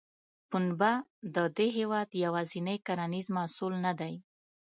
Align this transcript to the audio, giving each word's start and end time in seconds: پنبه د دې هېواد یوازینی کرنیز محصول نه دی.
پنبه 0.49 0.93
د 1.35 1.37
دې 1.57 1.67
هېواد 1.77 2.09
یوازینی 2.23 2.77
کرنیز 2.87 3.27
محصول 3.37 3.73
نه 3.85 3.93
دی. 3.99 4.13